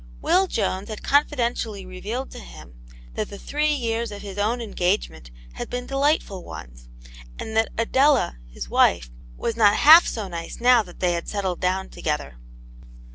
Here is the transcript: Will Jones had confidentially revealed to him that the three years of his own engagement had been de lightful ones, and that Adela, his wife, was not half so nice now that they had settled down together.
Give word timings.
Will 0.19 0.47
Jones 0.47 0.89
had 0.89 1.03
confidentially 1.03 1.85
revealed 1.85 2.31
to 2.31 2.39
him 2.39 2.73
that 3.13 3.29
the 3.29 3.37
three 3.37 3.71
years 3.71 4.11
of 4.11 4.23
his 4.23 4.39
own 4.39 4.59
engagement 4.59 5.29
had 5.53 5.69
been 5.69 5.85
de 5.85 5.95
lightful 5.95 6.43
ones, 6.43 6.89
and 7.37 7.55
that 7.55 7.69
Adela, 7.77 8.39
his 8.47 8.67
wife, 8.67 9.11
was 9.37 9.55
not 9.55 9.75
half 9.75 10.07
so 10.07 10.27
nice 10.27 10.59
now 10.59 10.81
that 10.81 11.01
they 11.01 11.11
had 11.11 11.27
settled 11.29 11.59
down 11.59 11.87
together. 11.89 12.39